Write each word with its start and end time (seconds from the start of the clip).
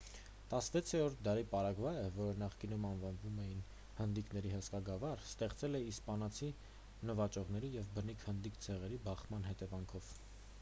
16-րդ 0.51 1.17
դարի 1.25 1.43
պարագվայը 1.49 2.05
որը 2.15 2.31
նախկինում 2.43 2.87
անվանում 2.91 3.37
էին 3.43 3.59
հնդիկների 3.99 4.53
հսկա 4.55 4.81
գավառ 4.89 5.21
ստեղծվել 5.27 5.81
է 5.81 5.83
իսպանացի 5.91 6.51
նվաճողների 7.11 7.73
և 7.77 7.95
բնիկ 7.99 8.27
հնդիկ 8.31 8.61
ցեղերի 8.67 9.01
բախման 9.11 9.49
հետևանքով 9.53 10.13